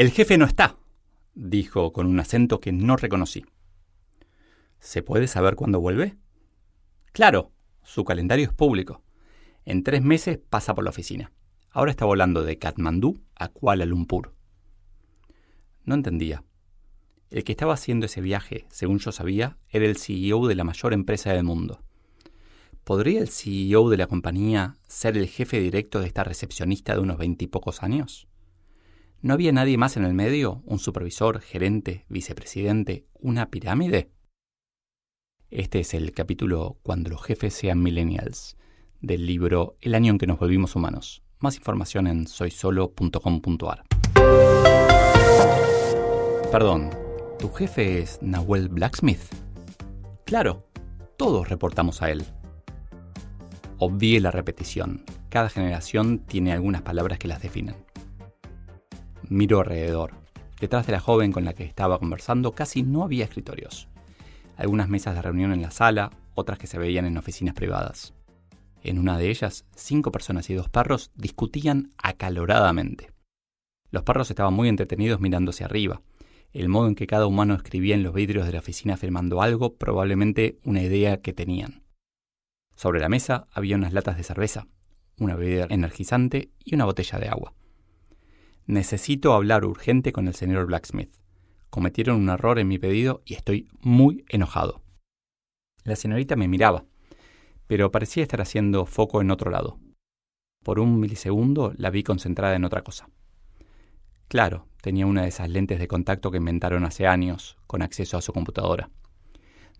El 0.00 0.12
jefe 0.12 0.38
no 0.38 0.46
está, 0.46 0.78
dijo 1.34 1.92
con 1.92 2.06
un 2.06 2.18
acento 2.18 2.58
que 2.58 2.72
no 2.72 2.96
reconocí. 2.96 3.44
¿Se 4.78 5.02
puede 5.02 5.26
saber 5.26 5.56
cuándo 5.56 5.78
vuelve? 5.78 6.16
Claro, 7.12 7.52
su 7.82 8.02
calendario 8.04 8.46
es 8.46 8.52
público. 8.54 9.02
En 9.66 9.82
tres 9.82 10.00
meses 10.00 10.38
pasa 10.38 10.74
por 10.74 10.84
la 10.84 10.88
oficina. 10.88 11.32
Ahora 11.70 11.90
está 11.90 12.06
volando 12.06 12.44
de 12.44 12.56
Katmandú 12.56 13.20
a 13.34 13.48
Kuala 13.48 13.84
Lumpur. 13.84 14.32
No 15.84 15.96
entendía. 15.96 16.44
El 17.28 17.44
que 17.44 17.52
estaba 17.52 17.74
haciendo 17.74 18.06
ese 18.06 18.22
viaje, 18.22 18.64
según 18.70 19.00
yo 19.00 19.12
sabía, 19.12 19.58
era 19.68 19.84
el 19.84 19.98
CEO 19.98 20.46
de 20.46 20.54
la 20.54 20.64
mayor 20.64 20.94
empresa 20.94 21.34
del 21.34 21.44
mundo. 21.44 21.82
¿Podría 22.84 23.20
el 23.20 23.28
CEO 23.28 23.90
de 23.90 23.98
la 23.98 24.06
compañía 24.06 24.78
ser 24.88 25.18
el 25.18 25.26
jefe 25.26 25.60
directo 25.60 26.00
de 26.00 26.06
esta 26.06 26.24
recepcionista 26.24 26.94
de 26.94 27.00
unos 27.00 27.18
veintipocos 27.18 27.82
años? 27.82 28.29
¿No 29.22 29.34
había 29.34 29.52
nadie 29.52 29.76
más 29.76 29.98
en 29.98 30.04
el 30.04 30.14
medio? 30.14 30.62
¿Un 30.64 30.78
supervisor, 30.78 31.42
gerente, 31.42 32.06
vicepresidente, 32.08 33.06
una 33.12 33.50
pirámide? 33.50 34.10
Este 35.50 35.80
es 35.80 35.92
el 35.92 36.12
capítulo 36.12 36.78
Cuando 36.82 37.10
los 37.10 37.22
jefes 37.22 37.52
sean 37.52 37.82
millennials, 37.82 38.56
del 39.02 39.26
libro 39.26 39.76
El 39.82 39.94
año 39.94 40.12
en 40.12 40.18
que 40.18 40.26
nos 40.26 40.38
volvimos 40.38 40.74
humanos. 40.74 41.22
Más 41.38 41.56
información 41.56 42.06
en 42.06 42.26
soysolo.com.ar. 42.26 43.84
Perdón, 46.50 46.88
¿tu 47.38 47.50
jefe 47.50 48.00
es 48.00 48.22
Nahuel 48.22 48.70
Blacksmith? 48.70 49.20
Claro, 50.24 50.66
todos 51.18 51.46
reportamos 51.50 52.00
a 52.00 52.10
él. 52.10 52.24
Obvie 53.76 54.18
la 54.20 54.30
repetición. 54.30 55.04
Cada 55.28 55.50
generación 55.50 56.20
tiene 56.20 56.52
algunas 56.52 56.80
palabras 56.80 57.18
que 57.18 57.28
las 57.28 57.42
definen. 57.42 57.89
Miro 59.30 59.60
alrededor. 59.60 60.14
Detrás 60.60 60.88
de 60.88 60.92
la 60.92 60.98
joven 60.98 61.30
con 61.30 61.44
la 61.44 61.52
que 61.52 61.62
estaba 61.62 62.00
conversando 62.00 62.50
casi 62.50 62.82
no 62.82 63.04
había 63.04 63.22
escritorios. 63.22 63.86
Algunas 64.56 64.88
mesas 64.88 65.14
de 65.14 65.22
reunión 65.22 65.52
en 65.52 65.62
la 65.62 65.70
sala, 65.70 66.10
otras 66.34 66.58
que 66.58 66.66
se 66.66 66.78
veían 66.78 67.04
en 67.04 67.16
oficinas 67.16 67.54
privadas. 67.54 68.12
En 68.82 68.98
una 68.98 69.16
de 69.16 69.30
ellas, 69.30 69.66
cinco 69.76 70.10
personas 70.10 70.50
y 70.50 70.54
dos 70.54 70.68
perros 70.68 71.12
discutían 71.14 71.92
acaloradamente. 71.96 73.12
Los 73.92 74.02
perros 74.02 74.30
estaban 74.30 74.52
muy 74.52 74.68
entretenidos 74.68 75.20
mirando 75.20 75.50
hacia 75.50 75.66
arriba. 75.66 76.02
El 76.52 76.68
modo 76.68 76.88
en 76.88 76.96
que 76.96 77.06
cada 77.06 77.28
humano 77.28 77.54
escribía 77.54 77.94
en 77.94 78.02
los 78.02 78.12
vidrios 78.12 78.46
de 78.46 78.52
la 78.52 78.58
oficina 78.58 78.94
afirmando 78.94 79.42
algo, 79.42 79.76
probablemente 79.76 80.58
una 80.64 80.82
idea 80.82 81.18
que 81.18 81.32
tenían. 81.32 81.84
Sobre 82.74 82.98
la 82.98 83.08
mesa 83.08 83.46
había 83.52 83.76
unas 83.76 83.92
latas 83.92 84.16
de 84.16 84.24
cerveza, 84.24 84.66
una 85.20 85.36
bebida 85.36 85.68
energizante 85.70 86.50
y 86.64 86.74
una 86.74 86.84
botella 86.84 87.20
de 87.20 87.28
agua. 87.28 87.54
Necesito 88.70 89.32
hablar 89.32 89.64
urgente 89.64 90.12
con 90.12 90.28
el 90.28 90.34
señor 90.34 90.66
Blacksmith. 90.66 91.10
Cometieron 91.70 92.20
un 92.20 92.28
error 92.28 92.56
en 92.60 92.68
mi 92.68 92.78
pedido 92.78 93.20
y 93.24 93.34
estoy 93.34 93.66
muy 93.80 94.24
enojado. 94.28 94.80
La 95.82 95.96
señorita 95.96 96.36
me 96.36 96.46
miraba, 96.46 96.84
pero 97.66 97.90
parecía 97.90 98.22
estar 98.22 98.40
haciendo 98.40 98.86
foco 98.86 99.20
en 99.20 99.32
otro 99.32 99.50
lado. 99.50 99.80
Por 100.62 100.78
un 100.78 101.00
milisegundo 101.00 101.72
la 101.78 101.90
vi 101.90 102.04
concentrada 102.04 102.54
en 102.54 102.64
otra 102.64 102.82
cosa. 102.82 103.08
Claro, 104.28 104.68
tenía 104.82 105.04
una 105.04 105.22
de 105.22 105.30
esas 105.30 105.50
lentes 105.50 105.80
de 105.80 105.88
contacto 105.88 106.30
que 106.30 106.36
inventaron 106.36 106.84
hace 106.84 107.08
años, 107.08 107.58
con 107.66 107.82
acceso 107.82 108.18
a 108.18 108.22
su 108.22 108.32
computadora. 108.32 108.88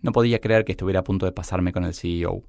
No 0.03 0.11
podía 0.11 0.41
creer 0.41 0.65
que 0.65 0.73
estuviera 0.73 0.99
a 0.99 1.05
punto 1.05 1.27
de 1.27 1.33
pasarme 1.33 1.73
con 1.73 1.85
el 1.85 1.95
CEO. 1.95 2.43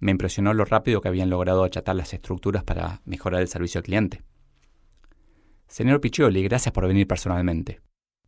Me 0.00 0.12
impresionó 0.12 0.54
lo 0.54 0.64
rápido 0.64 1.02
que 1.02 1.08
habían 1.08 1.28
logrado 1.28 1.62
achatar 1.62 1.94
las 1.94 2.14
estructuras 2.14 2.64
para 2.64 3.02
mejorar 3.04 3.42
el 3.42 3.48
servicio 3.48 3.80
al 3.80 3.84
cliente. 3.84 4.22
Señor 5.68 6.00
Piccioli, 6.00 6.42
gracias 6.42 6.72
por 6.72 6.88
venir 6.88 7.06
personalmente. 7.06 7.80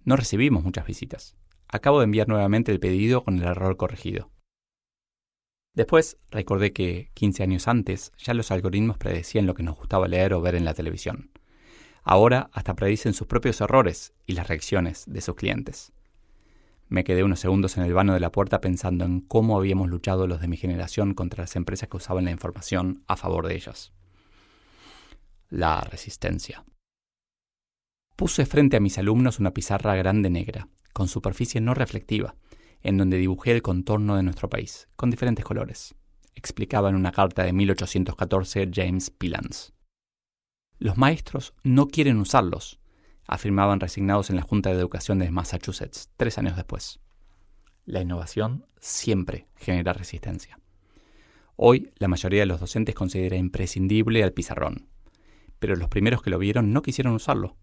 No 0.04 0.14
recibimos 0.14 0.62
muchas 0.62 0.86
visitas. 0.86 1.36
Acabo 1.68 1.98
de 1.98 2.04
enviar 2.04 2.28
nuevamente 2.28 2.70
el 2.70 2.80
pedido 2.80 3.24
con 3.24 3.38
el 3.38 3.44
error 3.44 3.78
corregido. 3.78 4.30
Después 5.74 6.18
recordé 6.30 6.74
que 6.74 7.10
15 7.14 7.42
años 7.42 7.66
antes 7.66 8.12
ya 8.18 8.34
los 8.34 8.50
algoritmos 8.50 8.98
predecían 8.98 9.46
lo 9.46 9.54
que 9.54 9.62
nos 9.62 9.78
gustaba 9.78 10.06
leer 10.06 10.34
o 10.34 10.42
ver 10.42 10.54
en 10.54 10.66
la 10.66 10.74
televisión. 10.74 11.30
Ahora 12.02 12.50
hasta 12.52 12.74
predicen 12.74 13.14
sus 13.14 13.26
propios 13.26 13.60
errores 13.62 14.12
y 14.26 14.34
las 14.34 14.46
reacciones 14.46 15.04
de 15.06 15.20
sus 15.22 15.34
clientes. 15.34 15.92
Me 16.88 17.04
quedé 17.04 17.24
unos 17.24 17.40
segundos 17.40 17.78
en 17.78 17.84
el 17.84 17.94
vano 17.94 18.12
de 18.12 18.20
la 18.20 18.32
puerta 18.32 18.60
pensando 18.60 19.06
en 19.06 19.20
cómo 19.20 19.56
habíamos 19.56 19.88
luchado 19.88 20.26
los 20.26 20.42
de 20.42 20.48
mi 20.48 20.58
generación 20.58 21.14
contra 21.14 21.44
las 21.44 21.56
empresas 21.56 21.88
que 21.88 21.96
usaban 21.96 22.26
la 22.26 22.32
información 22.32 23.02
a 23.06 23.16
favor 23.16 23.46
de 23.46 23.54
ellas. 23.54 23.92
La 25.48 25.80
resistencia. 25.80 26.64
Puse 28.20 28.44
frente 28.44 28.76
a 28.76 28.80
mis 28.80 28.98
alumnos 28.98 29.38
una 29.38 29.54
pizarra 29.54 29.96
grande 29.96 30.28
negra, 30.28 30.68
con 30.92 31.08
superficie 31.08 31.58
no 31.62 31.72
reflectiva, 31.72 32.34
en 32.82 32.98
donde 32.98 33.16
dibujé 33.16 33.52
el 33.52 33.62
contorno 33.62 34.14
de 34.14 34.22
nuestro 34.22 34.50
país, 34.50 34.88
con 34.94 35.10
diferentes 35.10 35.42
colores, 35.42 35.94
explicaba 36.34 36.90
en 36.90 36.96
una 36.96 37.12
carta 37.12 37.44
de 37.44 37.54
1814 37.54 38.68
James 38.74 39.08
Pilans. 39.08 39.72
Los 40.78 40.98
maestros 40.98 41.54
no 41.62 41.88
quieren 41.88 42.18
usarlos, 42.18 42.78
afirmaban 43.26 43.80
resignados 43.80 44.28
en 44.28 44.36
la 44.36 44.42
Junta 44.42 44.68
de 44.68 44.76
Educación 44.76 45.18
de 45.18 45.30
Massachusetts, 45.30 46.10
tres 46.18 46.36
años 46.36 46.56
después. 46.56 47.00
La 47.86 48.02
innovación 48.02 48.66
siempre 48.80 49.46
genera 49.56 49.94
resistencia. 49.94 50.60
Hoy 51.56 51.90
la 51.96 52.08
mayoría 52.08 52.40
de 52.40 52.46
los 52.46 52.60
docentes 52.60 52.94
considera 52.94 53.38
imprescindible 53.38 54.22
al 54.22 54.34
pizarrón, 54.34 54.90
pero 55.58 55.74
los 55.74 55.88
primeros 55.88 56.20
que 56.20 56.28
lo 56.28 56.38
vieron 56.38 56.74
no 56.74 56.82
quisieron 56.82 57.14
usarlo. 57.14 57.56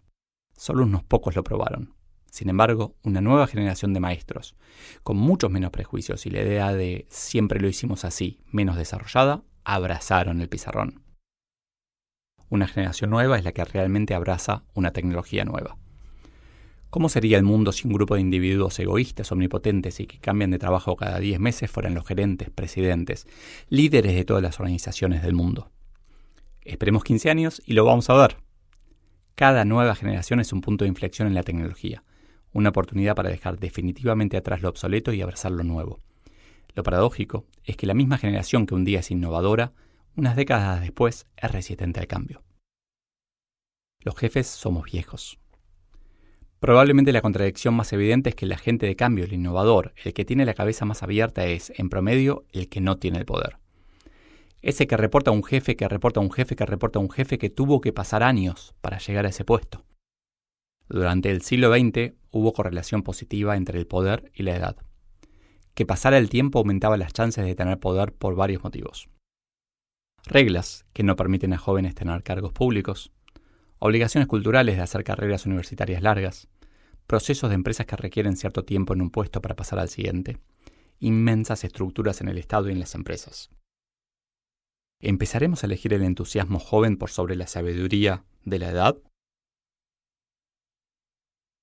Solo 0.58 0.82
unos 0.82 1.04
pocos 1.04 1.36
lo 1.36 1.44
probaron. 1.44 1.94
Sin 2.32 2.48
embargo, 2.48 2.96
una 3.04 3.20
nueva 3.20 3.46
generación 3.46 3.94
de 3.94 4.00
maestros, 4.00 4.56
con 5.04 5.16
muchos 5.16 5.52
menos 5.52 5.70
prejuicios 5.70 6.26
y 6.26 6.30
la 6.30 6.42
idea 6.42 6.72
de 6.72 7.06
siempre 7.10 7.60
lo 7.60 7.68
hicimos 7.68 8.04
así, 8.04 8.40
menos 8.50 8.76
desarrollada, 8.76 9.44
abrazaron 9.62 10.40
el 10.40 10.48
pizarrón. 10.48 11.04
Una 12.48 12.66
generación 12.66 13.10
nueva 13.10 13.38
es 13.38 13.44
la 13.44 13.52
que 13.52 13.64
realmente 13.64 14.14
abraza 14.14 14.64
una 14.74 14.92
tecnología 14.92 15.44
nueva. 15.44 15.78
¿Cómo 16.90 17.08
sería 17.08 17.38
el 17.38 17.44
mundo 17.44 17.70
si 17.70 17.86
un 17.86 17.94
grupo 17.94 18.16
de 18.16 18.22
individuos 18.22 18.80
egoístas, 18.80 19.30
omnipotentes 19.30 20.00
y 20.00 20.08
que 20.08 20.18
cambian 20.18 20.50
de 20.50 20.58
trabajo 20.58 20.96
cada 20.96 21.20
10 21.20 21.38
meses 21.38 21.70
fueran 21.70 21.94
los 21.94 22.04
gerentes, 22.04 22.50
presidentes, 22.50 23.28
líderes 23.68 24.14
de 24.14 24.24
todas 24.24 24.42
las 24.42 24.58
organizaciones 24.58 25.22
del 25.22 25.34
mundo? 25.34 25.70
Esperemos 26.62 27.04
15 27.04 27.30
años 27.30 27.62
y 27.64 27.74
lo 27.74 27.84
vamos 27.84 28.10
a 28.10 28.14
ver. 28.14 28.47
Cada 29.38 29.64
nueva 29.64 29.94
generación 29.94 30.40
es 30.40 30.52
un 30.52 30.62
punto 30.62 30.84
de 30.84 30.88
inflexión 30.88 31.28
en 31.28 31.34
la 31.34 31.44
tecnología 31.44 32.02
una 32.52 32.70
oportunidad 32.70 33.14
para 33.14 33.30
dejar 33.30 33.60
definitivamente 33.60 34.36
atrás 34.36 34.62
lo 34.62 34.68
obsoleto 34.68 35.12
y 35.12 35.22
abrazar 35.22 35.52
lo 35.52 35.62
nuevo. 35.62 36.00
Lo 36.74 36.82
paradójico 36.82 37.46
es 37.62 37.76
que 37.76 37.86
la 37.86 37.94
misma 37.94 38.18
generación 38.18 38.66
que 38.66 38.74
un 38.74 38.84
día 38.84 38.98
es 38.98 39.12
innovadora, 39.12 39.74
unas 40.16 40.34
décadas 40.34 40.80
después 40.80 41.28
es 41.36 41.52
resistente 41.52 42.00
al 42.00 42.08
cambio. 42.08 42.42
Los 44.00 44.16
jefes 44.16 44.48
somos 44.48 44.90
viejos. 44.90 45.38
Probablemente 46.58 47.12
la 47.12 47.22
contradicción 47.22 47.74
más 47.74 47.92
evidente 47.92 48.30
es 48.30 48.34
que 48.34 48.46
el 48.46 48.52
agente 48.52 48.86
de 48.86 48.96
cambio, 48.96 49.24
el 49.24 49.34
innovador, 49.34 49.94
el 50.02 50.14
que 50.14 50.24
tiene 50.24 50.46
la 50.46 50.54
cabeza 50.54 50.84
más 50.84 51.04
abierta 51.04 51.46
es, 51.46 51.72
en 51.76 51.90
promedio, 51.90 52.44
el 52.50 52.68
que 52.68 52.80
no 52.80 52.96
tiene 52.96 53.18
el 53.18 53.24
poder. 53.24 53.58
Ese 54.60 54.86
que 54.86 54.96
reporta 54.96 55.30
a 55.30 55.34
un 55.34 55.44
jefe, 55.44 55.76
que 55.76 55.88
reporta 55.88 56.20
a 56.20 56.22
un 56.22 56.32
jefe, 56.32 56.56
que 56.56 56.66
reporta 56.66 56.98
a 56.98 57.02
un 57.02 57.10
jefe 57.10 57.38
que 57.38 57.50
tuvo 57.50 57.80
que 57.80 57.92
pasar 57.92 58.22
años 58.22 58.74
para 58.80 58.98
llegar 58.98 59.24
a 59.24 59.28
ese 59.28 59.44
puesto. 59.44 59.84
Durante 60.88 61.30
el 61.30 61.42
siglo 61.42 61.72
XX 61.72 62.14
hubo 62.30 62.52
correlación 62.52 63.02
positiva 63.02 63.56
entre 63.56 63.78
el 63.78 63.86
poder 63.86 64.32
y 64.34 64.42
la 64.42 64.56
edad. 64.56 64.76
Que 65.74 65.86
pasara 65.86 66.18
el 66.18 66.28
tiempo 66.28 66.58
aumentaba 66.58 66.96
las 66.96 67.12
chances 67.12 67.44
de 67.44 67.54
tener 67.54 67.78
poder 67.78 68.12
por 68.12 68.34
varios 68.34 68.64
motivos. 68.64 69.08
Reglas 70.24 70.86
que 70.92 71.04
no 71.04 71.14
permiten 71.14 71.52
a 71.52 71.58
jóvenes 71.58 71.94
tener 71.94 72.22
cargos 72.22 72.52
públicos, 72.52 73.12
obligaciones 73.78 74.26
culturales 74.26 74.76
de 74.76 74.82
hacer 74.82 75.04
carreras 75.04 75.46
universitarias 75.46 76.02
largas, 76.02 76.48
procesos 77.06 77.48
de 77.50 77.54
empresas 77.54 77.86
que 77.86 77.96
requieren 77.96 78.36
cierto 78.36 78.64
tiempo 78.64 78.92
en 78.92 79.02
un 79.02 79.10
puesto 79.10 79.40
para 79.40 79.54
pasar 79.54 79.78
al 79.78 79.88
siguiente, 79.88 80.38
inmensas 80.98 81.62
estructuras 81.64 82.20
en 82.20 82.28
el 82.28 82.38
Estado 82.38 82.68
y 82.68 82.72
en 82.72 82.80
las 82.80 82.94
empresas. 82.94 83.50
¿Empezaremos 85.00 85.62
a 85.62 85.66
elegir 85.66 85.94
el 85.94 86.02
entusiasmo 86.02 86.58
joven 86.58 86.96
por 86.96 87.10
sobre 87.10 87.36
la 87.36 87.46
sabiduría 87.46 88.24
de 88.44 88.58
la 88.58 88.70
edad? 88.70 88.98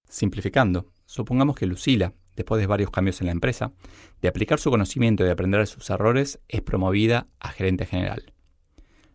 Simplificando, 0.07 0.93
supongamos 1.05 1.57
que 1.57 1.65
Lucila, 1.65 2.13
después 2.37 2.61
de 2.61 2.67
varios 2.67 2.91
cambios 2.91 3.19
en 3.19 3.27
la 3.27 3.33
empresa, 3.33 3.73
de 4.21 4.29
aplicar 4.29 4.59
su 4.59 4.71
conocimiento 4.71 5.23
y 5.23 5.25
de 5.25 5.33
aprender 5.33 5.59
de 5.59 5.65
sus 5.65 5.89
errores, 5.89 6.39
es 6.47 6.61
promovida 6.61 7.27
a 7.39 7.49
gerente 7.49 7.85
general. 7.85 8.31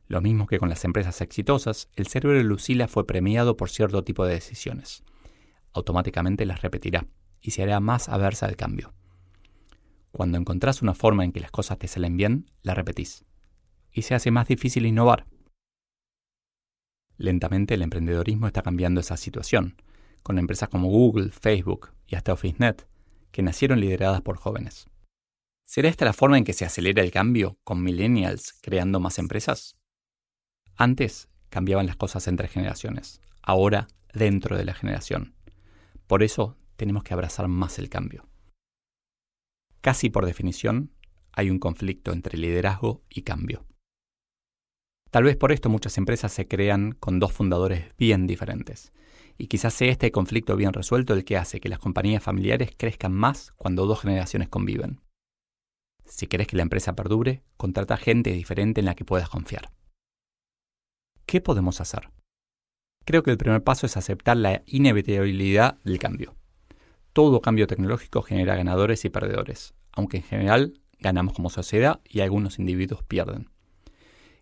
Lo 0.06 0.20
mismo 0.20 0.46
que 0.46 0.58
con 0.58 0.69
las 0.69 0.84
empresas 0.84 1.22
exitosas, 1.22 1.88
el 1.94 2.06
cerebro 2.06 2.37
de 2.37 2.44
Lucila 2.44 2.88
fue 2.88 3.06
premiado 3.06 3.56
por 3.56 3.70
cierto 3.70 4.05
tipo 4.05 4.26
de 4.26 4.34
decisiones. 4.34 5.02
Automáticamente 5.72 6.44
las 6.44 6.61
repetirá 6.61 7.06
y 7.40 7.52
se 7.52 7.62
hará 7.62 7.81
más 7.81 8.11
aversa 8.11 8.44
al 8.44 8.56
cambio. 8.56 8.93
Cuando 10.12 10.37
encontrás 10.37 10.82
una 10.82 10.93
forma 10.93 11.25
en 11.25 11.32
que 11.32 11.40
las 11.40 11.52
cosas 11.52 11.78
te 11.78 11.88
salen 11.88 12.19
bien, 12.19 12.50
la 12.62 12.75
repetís. 12.75 13.25
Y 13.92 14.02
se 14.02 14.14
hace 14.14 14.31
más 14.31 14.48
difícil 14.48 14.87
innovar. 14.87 15.26
Lentamente 17.16 17.75
el 17.75 17.82
emprendedorismo 17.82 18.46
está 18.46 18.62
cambiando 18.62 19.00
esa 19.00 19.16
situación, 19.16 19.76
con 20.22 20.38
empresas 20.38 20.69
como 20.69 20.88
Google, 20.88 21.31
Facebook 21.31 21.90
y 22.06 22.16
hasta 22.16 22.32
OfficeNet, 22.32 22.88
que 23.31 23.42
nacieron 23.42 23.81
lideradas 23.81 24.22
por 24.22 24.37
jóvenes. 24.37 24.88
¿Será 25.64 25.88
esta 25.88 26.04
la 26.04 26.12
forma 26.12 26.38
en 26.38 26.44
que 26.44 26.52
se 26.52 26.64
acelera 26.64 27.02
el 27.02 27.10
cambio, 27.10 27.58
con 27.62 27.82
millennials 27.82 28.54
creando 28.60 29.00
más 29.00 29.19
empresas? 29.19 29.76
Antes 30.76 31.28
cambiaban 31.48 31.86
las 31.86 31.96
cosas 31.96 32.26
entre 32.26 32.48
generaciones, 32.48 33.20
ahora 33.43 33.88
dentro 34.12 34.56
de 34.56 34.64
la 34.64 34.75
generación. 34.75 35.34
Por 36.06 36.22
eso 36.22 36.56
tenemos 36.76 37.04
que 37.04 37.14
abrazar 37.14 37.46
más 37.48 37.78
el 37.78 37.88
cambio. 37.88 38.26
Casi 39.81 40.10
por 40.10 40.26
definición, 40.26 40.93
hay 41.32 41.50
un 41.50 41.58
conflicto 41.58 42.12
entre 42.12 42.36
liderazgo 42.36 43.04
y 43.08 43.22
cambio. 43.22 43.64
Tal 45.10 45.24
vez 45.24 45.36
por 45.36 45.50
esto 45.50 45.68
muchas 45.68 45.98
empresas 45.98 46.32
se 46.32 46.46
crean 46.46 46.92
con 46.92 47.18
dos 47.18 47.32
fundadores 47.32 47.86
bien 47.98 48.28
diferentes. 48.28 48.92
Y 49.38 49.48
quizás 49.48 49.74
sea 49.74 49.90
este 49.90 50.12
conflicto 50.12 50.54
bien 50.54 50.72
resuelto 50.72 51.14
el 51.14 51.24
que 51.24 51.36
hace 51.36 51.60
que 51.60 51.68
las 51.68 51.80
compañías 51.80 52.22
familiares 52.22 52.70
crezcan 52.76 53.12
más 53.12 53.52
cuando 53.56 53.86
dos 53.86 54.02
generaciones 54.02 54.48
conviven. 54.48 55.00
Si 56.04 56.26
querés 56.26 56.46
que 56.46 56.56
la 56.56 56.62
empresa 56.62 56.94
perdure, 56.94 57.42
contrata 57.56 57.96
gente 57.96 58.30
diferente 58.32 58.80
en 58.80 58.86
la 58.86 58.94
que 58.94 59.04
puedas 59.04 59.28
confiar. 59.28 59.70
¿Qué 61.26 61.40
podemos 61.40 61.80
hacer? 61.80 62.10
Creo 63.04 63.22
que 63.22 63.30
el 63.30 63.38
primer 63.38 63.64
paso 63.64 63.86
es 63.86 63.96
aceptar 63.96 64.36
la 64.36 64.62
inevitabilidad 64.66 65.78
del 65.82 65.98
cambio. 65.98 66.36
Todo 67.12 67.40
cambio 67.40 67.66
tecnológico 67.66 68.22
genera 68.22 68.54
ganadores 68.54 69.04
y 69.04 69.10
perdedores, 69.10 69.74
aunque 69.92 70.18
en 70.18 70.22
general 70.22 70.80
ganamos 70.98 71.34
como 71.34 71.50
sociedad 71.50 72.00
y 72.08 72.20
algunos 72.20 72.58
individuos 72.58 73.02
pierden. 73.02 73.48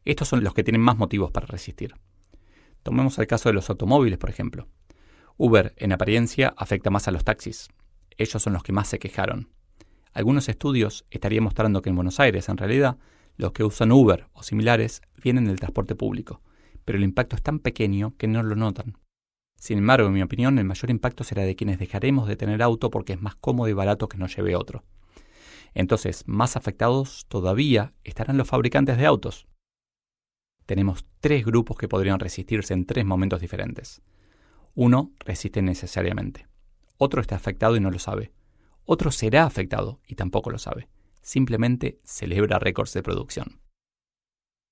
Estos 0.08 0.26
son 0.26 0.42
los 0.42 0.54
que 0.54 0.64
tienen 0.64 0.80
más 0.80 0.96
motivos 0.96 1.30
para 1.32 1.46
resistir. 1.46 1.94
Tomemos 2.82 3.18
el 3.18 3.26
caso 3.26 3.50
de 3.50 3.52
los 3.52 3.68
automóviles, 3.68 4.16
por 4.16 4.30
ejemplo. 4.30 4.66
Uber, 5.36 5.74
en 5.76 5.92
apariencia, 5.92 6.54
afecta 6.56 6.88
más 6.88 7.08
a 7.08 7.10
los 7.10 7.24
taxis. 7.24 7.68
Ellos 8.16 8.42
son 8.42 8.54
los 8.54 8.62
que 8.62 8.72
más 8.72 8.88
se 8.88 8.98
quejaron. 8.98 9.50
Algunos 10.14 10.48
estudios 10.48 11.04
estarían 11.10 11.44
mostrando 11.44 11.82
que 11.82 11.90
en 11.90 11.96
Buenos 11.96 12.20
Aires, 12.20 12.48
en 12.48 12.56
realidad, 12.56 12.96
los 13.36 13.52
que 13.52 13.64
usan 13.64 13.92
Uber 13.92 14.28
o 14.32 14.42
similares 14.42 15.02
vienen 15.22 15.44
del 15.44 15.60
transporte 15.60 15.94
público, 15.94 16.40
pero 16.86 16.96
el 16.96 17.04
impacto 17.04 17.36
es 17.36 17.42
tan 17.42 17.58
pequeño 17.58 18.16
que 18.16 18.28
no 18.28 18.42
lo 18.42 18.56
notan. 18.56 18.96
Sin 19.56 19.76
embargo, 19.76 20.08
en 20.08 20.14
mi 20.14 20.22
opinión, 20.22 20.58
el 20.58 20.64
mayor 20.64 20.88
impacto 20.88 21.22
será 21.22 21.42
de 21.42 21.54
quienes 21.54 21.78
dejaremos 21.78 22.26
de 22.26 22.36
tener 22.36 22.62
auto 22.62 22.88
porque 22.88 23.12
es 23.12 23.20
más 23.20 23.34
cómodo 23.34 23.68
y 23.68 23.74
barato 23.74 24.08
que 24.08 24.16
no 24.16 24.26
lleve 24.26 24.56
otro. 24.56 24.84
Entonces, 25.74 26.24
más 26.26 26.56
afectados 26.56 27.26
todavía 27.28 27.92
estarán 28.04 28.38
los 28.38 28.48
fabricantes 28.48 28.96
de 28.96 29.04
autos. 29.04 29.47
Tenemos 30.68 31.06
tres 31.20 31.46
grupos 31.46 31.78
que 31.78 31.88
podrían 31.88 32.20
resistirse 32.20 32.74
en 32.74 32.84
tres 32.84 33.06
momentos 33.06 33.40
diferentes. 33.40 34.02
Uno 34.74 35.12
resiste 35.20 35.62
necesariamente. 35.62 36.46
Otro 36.98 37.22
está 37.22 37.36
afectado 37.36 37.74
y 37.76 37.80
no 37.80 37.90
lo 37.90 37.98
sabe. 37.98 38.32
Otro 38.84 39.10
será 39.10 39.44
afectado 39.44 40.02
y 40.06 40.14
tampoco 40.14 40.50
lo 40.50 40.58
sabe. 40.58 40.90
Simplemente 41.22 42.00
celebra 42.04 42.58
récords 42.58 42.92
de 42.92 43.02
producción. 43.02 43.62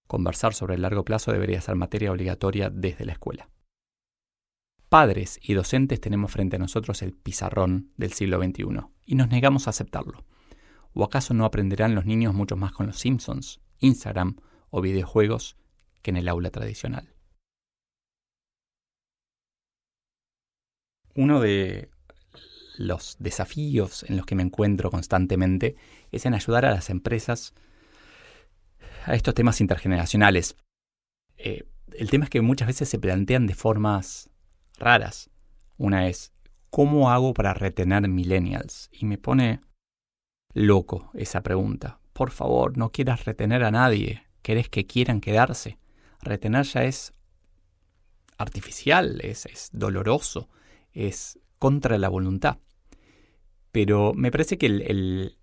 Conversar 0.06 0.52
sobre 0.52 0.74
el 0.74 0.82
largo 0.82 1.06
plazo 1.06 1.32
debería 1.32 1.62
ser 1.62 1.76
materia 1.76 2.12
obligatoria 2.12 2.68
desde 2.68 3.06
la 3.06 3.12
escuela 3.12 3.48
padres 4.88 5.38
y 5.42 5.54
docentes 5.54 6.00
tenemos 6.00 6.32
frente 6.32 6.56
a 6.56 6.58
nosotros 6.58 7.02
el 7.02 7.12
pizarrón 7.12 7.90
del 7.96 8.12
siglo 8.12 8.42
XXI 8.42 8.64
y 9.04 9.14
nos 9.14 9.28
negamos 9.28 9.66
a 9.66 9.70
aceptarlo. 9.70 10.24
¿O 10.94 11.04
acaso 11.04 11.34
no 11.34 11.44
aprenderán 11.44 11.94
los 11.94 12.06
niños 12.06 12.34
mucho 12.34 12.56
más 12.56 12.72
con 12.72 12.86
los 12.86 12.98
Simpsons, 12.98 13.60
Instagram 13.80 14.36
o 14.70 14.80
videojuegos 14.80 15.56
en 16.10 16.16
el 16.16 16.28
aula 16.28 16.50
tradicional? 16.50 17.12
Uno 21.14 21.40
de 21.40 21.90
los 22.78 23.16
desafíos 23.18 24.04
en 24.08 24.16
los 24.16 24.26
que 24.26 24.34
me 24.34 24.42
encuentro 24.42 24.90
constantemente 24.90 25.76
es 26.12 26.26
en 26.26 26.34
ayudar 26.34 26.66
a 26.66 26.70
las 26.70 26.90
empresas 26.90 27.54
a 29.04 29.14
estos 29.14 29.34
temas 29.34 29.60
intergeneracionales. 29.60 30.56
Eh, 31.38 31.64
el 31.94 32.10
tema 32.10 32.24
es 32.24 32.30
que 32.30 32.42
muchas 32.42 32.68
veces 32.68 32.88
se 32.88 32.98
plantean 32.98 33.46
de 33.46 33.54
formas 33.54 34.28
raras. 34.78 35.30
Una 35.78 36.08
es, 36.08 36.32
¿cómo 36.70 37.10
hago 37.10 37.32
para 37.32 37.54
retener 37.54 38.08
millennials? 38.08 38.90
Y 38.92 39.06
me 39.06 39.18
pone 39.18 39.60
loco 40.52 41.10
esa 41.14 41.42
pregunta. 41.42 42.00
Por 42.12 42.30
favor, 42.30 42.76
no 42.76 42.90
quieras 42.90 43.24
retener 43.24 43.62
a 43.62 43.70
nadie. 43.70 44.24
¿Querés 44.42 44.68
que 44.68 44.86
quieran 44.86 45.20
quedarse? 45.20 45.78
Retener 46.22 46.64
ya 46.64 46.84
es 46.84 47.14
artificial, 48.38 49.20
es, 49.22 49.46
es 49.46 49.70
doloroso, 49.72 50.48
es 50.92 51.38
contra 51.58 51.98
la 51.98 52.08
voluntad. 52.08 52.58
Pero 53.72 54.14
me 54.14 54.30
parece 54.30 54.58
que 54.58 54.66
el, 54.66 54.82
el, 54.82 55.38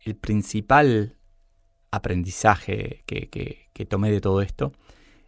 el 0.00 0.16
principal 0.16 1.16
aprendizaje 1.90 3.02
que, 3.06 3.28
que, 3.28 3.68
que 3.72 3.86
tomé 3.86 4.10
de 4.10 4.20
todo 4.20 4.42
esto 4.42 4.72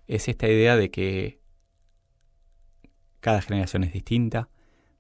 es 0.07 0.29
esta 0.29 0.49
idea 0.49 0.77
de 0.77 0.91
que 0.91 1.41
cada 3.21 3.41
generación 3.41 3.85
es 3.85 3.93
distinta, 3.93 4.51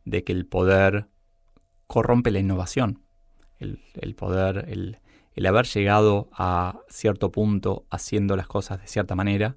de 0.05 0.25
que 0.25 0.33
el 0.33 0.47
poder 0.47 1.09
corrompe 1.87 2.31
la 2.31 2.39
innovación, 2.39 3.03
el, 3.59 4.15
poder, 4.15 4.67
el, 4.69 4.99
haber 5.47 5.67
llegado 5.67 6.29
a 6.33 6.81
cierto 6.89 7.31
punto 7.31 7.85
haciendo 7.91 8.37
las 8.37 8.47
cosas 8.47 8.81
de 8.81 8.87
cierta 8.87 9.15
manera, 9.15 9.57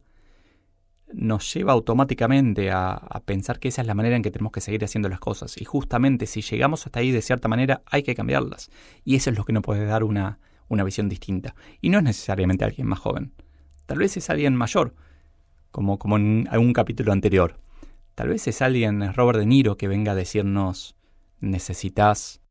nos 1.14 1.54
lleva 1.54 1.74
automáticamente 1.74 2.72
a, 2.72 3.22
pensar 3.26 3.60
que 3.60 3.70
esa 3.70 3.82
es 3.82 3.88
la 3.88 3.94
manera 3.94 4.16
en 4.16 4.22
que 4.22 4.32
tenemos 4.32 4.52
que 4.52 4.62
seguir 4.62 4.84
haciendo 4.84 5.10
las 5.10 5.20
cosas. 5.20 5.60
Y 5.60 5.66
justamente 5.66 6.26
si 6.26 6.42
llegamos 6.42 6.86
hasta 6.86 7.00
ahí 7.00 7.12
de 7.12 7.22
cierta 7.22 7.48
manera, 7.48 7.82
hay 7.86 8.04
que 8.04 8.16
cambiarlas. 8.16 8.70
Y 9.06 9.16
eso 9.16 9.30
es 9.30 9.38
lo 9.38 9.46
que 9.46 9.54
nos 9.54 9.64
puede 9.64 9.86
dar 9.86 10.04
una, 10.04 10.40
una 10.68 10.84
visión 10.84 11.10
distinta. 11.10 11.56
Y 11.82 11.90
no 11.90 12.00
es 12.00 12.04
necesariamente 12.04 12.66
alguien 12.66 12.88
más 12.88 13.00
joven. 13.00 13.34
Tal 13.86 14.00
vez 14.00 14.18
es 14.18 14.30
alguien 14.30 14.56
mayor, 14.56 14.96
como, 15.72 15.98
como 15.98 16.18
en 16.18 16.48
algún 16.52 16.74
capítulo 16.74 17.14
anterior. 17.14 17.60
Tal 18.16 18.30
vez 18.30 18.48
es 18.48 18.62
alguien, 18.62 19.14
Robert 19.14 19.40
De 19.40 19.46
Niro, 19.46 19.78
que 19.78 19.88
venga 19.88 20.12
a 20.12 20.16
decirnos, 20.16 20.96
necesitas 21.40 22.42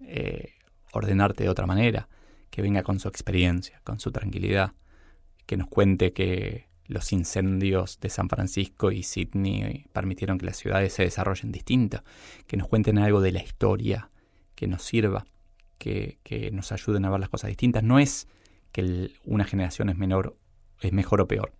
eh, 0.00 0.52
ordenarte 0.92 1.44
de 1.44 1.50
otra 1.50 1.66
manera, 1.66 2.08
que 2.50 2.62
venga 2.62 2.82
con 2.82 2.98
su 2.98 3.08
experiencia, 3.08 3.80
con 3.84 4.00
su 4.00 4.10
tranquilidad, 4.10 4.72
que 5.46 5.56
nos 5.56 5.68
cuente 5.68 6.12
que 6.12 6.68
los 6.86 7.12
incendios 7.12 8.00
de 8.00 8.10
San 8.10 8.28
Francisco 8.28 8.90
y 8.90 9.04
Sydney 9.04 9.86
permitieron 9.92 10.38
que 10.38 10.46
las 10.46 10.56
ciudades 10.56 10.92
se 10.92 11.04
desarrollen 11.04 11.52
distintas, 11.52 12.02
que 12.46 12.56
nos 12.56 12.68
cuenten 12.68 12.98
algo 12.98 13.20
de 13.20 13.32
la 13.32 13.42
historia 13.42 14.10
que 14.56 14.66
nos 14.66 14.82
sirva, 14.82 15.24
que, 15.78 16.18
que 16.24 16.50
nos 16.50 16.72
ayuden 16.72 17.04
a 17.04 17.10
ver 17.10 17.20
las 17.20 17.28
cosas 17.28 17.48
distintas. 17.48 17.84
No 17.84 17.98
es 18.00 18.26
que 18.72 19.12
una 19.24 19.44
generación 19.44 19.88
es 19.88 19.96
menor, 19.96 20.36
es 20.80 20.92
mejor 20.92 21.20
o 21.20 21.28
peor. 21.28 21.52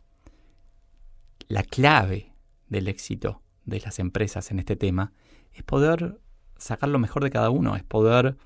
La 1.47 1.63
clave 1.63 2.33
del 2.69 2.89
éxito 2.89 3.43
de 3.65 3.81
las 3.81 3.99
empresas 3.99 4.51
en 4.51 4.59
este 4.59 4.77
tema 4.77 5.13
es 5.53 5.63
poder 5.63 6.21
sacar 6.57 6.89
lo 6.89 6.99
mejor 6.99 7.25
de 7.25 7.31
cada 7.31 7.51
uno, 7.51 7.77
es 7.77 7.83
poder 7.83 8.37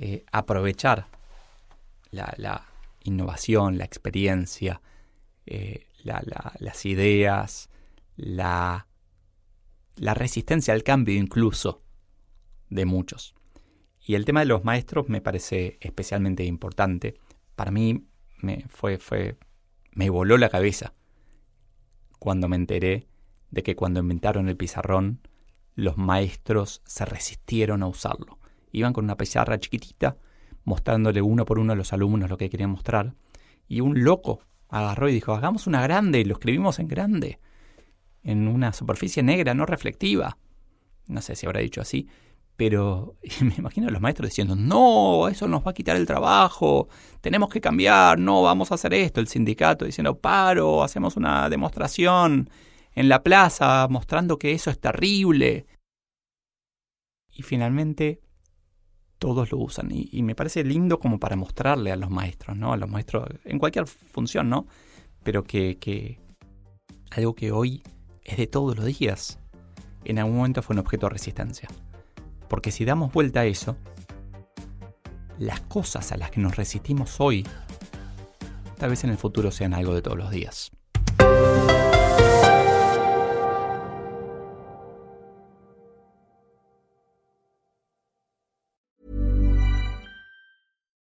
eh, 0.00 0.24
aprovechar 0.30 1.08
la, 2.12 2.68
innovación, 3.02 3.78
la 3.78 3.84
experiencia, 3.84 4.80
eh, 5.44 5.88
las 6.04 6.86
ideas, 6.86 7.68
la, 8.14 8.86
resistencia 9.96 10.72
al 10.72 10.84
cambio 10.84 11.16
incluso 11.16 11.82
de 12.70 12.86
muchos. 12.86 13.34
Y 14.06 14.14
el 14.14 14.24
tema 14.24 14.38
de 14.38 14.46
los 14.46 14.64
maestros 14.64 15.08
me 15.08 15.20
parece 15.20 15.78
especialmente 15.80 16.44
importante. 16.44 17.18
Para 17.56 17.72
mí 17.72 18.06
me, 18.36 18.66
fue, 18.68 19.36
me 19.90 20.10
voló 20.10 20.38
la 20.38 20.48
cabeza 20.48 20.94
cuando 22.20 22.48
me 22.48 22.54
enteré 22.54 23.08
de 23.50 23.64
que 23.64 23.74
cuando 23.74 23.98
inventaron 23.98 24.48
el 24.48 24.56
pizarrón, 24.56 25.26
los 25.74 25.96
maestros 25.96 26.82
se 26.86 27.04
resistieron 27.04 27.82
a 27.82 27.88
usarlo. 27.88 28.37
Iban 28.72 28.92
con 28.92 29.04
una 29.04 29.16
pizarra 29.16 29.58
chiquitita, 29.58 30.16
mostrándole 30.64 31.22
uno 31.22 31.44
por 31.44 31.58
uno 31.58 31.72
a 31.72 31.76
los 31.76 31.92
alumnos 31.92 32.28
lo 32.28 32.36
que 32.36 32.50
querían 32.50 32.70
mostrar. 32.70 33.14
Y 33.66 33.80
un 33.80 34.04
loco 34.04 34.40
agarró 34.68 35.08
y 35.08 35.14
dijo, 35.14 35.32
hagamos 35.32 35.66
una 35.66 35.82
grande, 35.82 36.20
y 36.20 36.24
lo 36.24 36.34
escribimos 36.34 36.78
en 36.78 36.88
grande, 36.88 37.38
en 38.22 38.48
una 38.48 38.72
superficie 38.72 39.22
negra 39.22 39.54
no 39.54 39.66
reflectiva. 39.66 40.38
No 41.06 41.22
sé 41.22 41.36
si 41.36 41.46
habrá 41.46 41.60
dicho 41.60 41.80
así, 41.80 42.08
pero 42.56 43.16
me 43.40 43.54
imagino 43.56 43.88
a 43.88 43.90
los 43.90 44.00
maestros 44.00 44.30
diciendo, 44.30 44.56
no, 44.56 45.28
eso 45.28 45.48
nos 45.48 45.66
va 45.66 45.70
a 45.70 45.74
quitar 45.74 45.96
el 45.96 46.06
trabajo, 46.06 46.88
tenemos 47.20 47.48
que 47.48 47.60
cambiar, 47.60 48.18
no, 48.18 48.42
vamos 48.42 48.70
a 48.70 48.74
hacer 48.74 48.92
esto. 48.94 49.20
El 49.20 49.28
sindicato 49.28 49.84
diciendo, 49.84 50.18
paro, 50.18 50.82
hacemos 50.82 51.16
una 51.16 51.48
demostración 51.48 52.50
en 52.94 53.08
la 53.08 53.22
plaza 53.22 53.86
mostrando 53.88 54.38
que 54.38 54.52
eso 54.52 54.70
es 54.70 54.80
terrible. 54.80 55.66
Y 57.30 57.42
finalmente 57.42 58.20
todos 59.18 59.50
lo 59.50 59.58
usan. 59.58 59.88
Y, 59.90 60.22
me 60.22 60.34
parece 60.34 60.64
lindo 60.64 60.98
como 60.98 61.18
para 61.18 61.36
mostrarle 61.36 61.92
a 61.92 61.96
los 61.96 62.10
maestros, 62.10 62.56
¿no? 62.56 62.72
A 62.72 62.76
los 62.76 62.88
maestros 62.88 63.28
en 63.44 63.58
cualquier 63.58 63.86
función, 63.86 64.48
¿no? 64.48 64.66
Pero 65.22 65.44
que, 65.44 66.18
algo 67.10 67.34
que 67.34 67.52
hoy 67.52 67.82
es 68.24 68.36
de 68.36 68.46
todos 68.46 68.76
los 68.76 68.86
días, 68.86 69.38
en 70.04 70.18
algún 70.18 70.36
momento 70.36 70.62
fue 70.62 70.74
un 70.74 70.80
objeto 70.80 71.06
de 71.06 71.10
resistencia. 71.10 71.68
Porque 72.48 72.70
si 72.70 72.84
damos 72.84 73.12
vuelta 73.12 73.40
a 73.40 73.46
eso, 73.46 73.76
las 75.38 75.60
cosas 75.62 76.12
a 76.12 76.16
las 76.16 76.30
que 76.30 76.40
nos 76.40 76.56
resistimos 76.56 77.20
hoy, 77.20 77.46
tal 78.78 78.90
vez 78.90 79.04
en 79.04 79.10
el 79.10 79.18
futuro 79.18 79.50
sean 79.50 79.74
algo 79.74 79.94
de 79.94 80.02
todos 80.02 80.16
los 80.16 80.30
días. 80.30 80.70